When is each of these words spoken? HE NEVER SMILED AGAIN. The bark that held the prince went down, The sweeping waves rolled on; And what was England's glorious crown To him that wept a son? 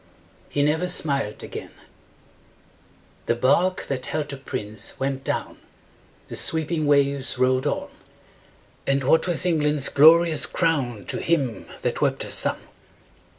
HE 0.49 0.63
NEVER 0.63 0.87
SMILED 0.87 1.43
AGAIN. 1.43 1.69
The 3.27 3.35
bark 3.35 3.85
that 3.85 4.07
held 4.07 4.29
the 4.29 4.37
prince 4.37 4.99
went 4.99 5.23
down, 5.23 5.59
The 6.27 6.35
sweeping 6.35 6.87
waves 6.87 7.37
rolled 7.37 7.67
on; 7.67 7.89
And 8.87 9.03
what 9.03 9.27
was 9.27 9.45
England's 9.45 9.89
glorious 9.89 10.47
crown 10.47 11.05
To 11.05 11.19
him 11.19 11.67
that 11.83 12.01
wept 12.01 12.23
a 12.25 12.31
son? 12.31 12.57